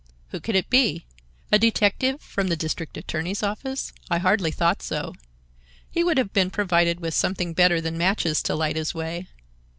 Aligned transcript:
Who 0.29 0.39
could 0.39 0.55
it 0.55 0.67
be? 0.67 1.05
A 1.51 1.59
detective 1.59 2.21
from 2.23 2.47
the 2.47 2.55
district 2.55 2.97
attorney's 2.97 3.43
office? 3.43 3.93
I 4.09 4.17
hardly 4.17 4.49
thought 4.51 4.81
so. 4.81 5.13
He 5.91 6.03
would 6.03 6.17
have 6.17 6.33
been 6.33 6.49
provided 6.49 6.99
with 6.99 7.13
something 7.13 7.53
better 7.53 7.79
than 7.79 7.99
matches 7.99 8.41
to 8.41 8.55
light 8.55 8.77
his 8.77 8.95
way. 8.95 9.27